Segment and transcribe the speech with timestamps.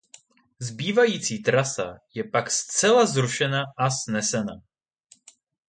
[0.59, 4.53] Zbývající trasa je pak zcela zrušena a snesena.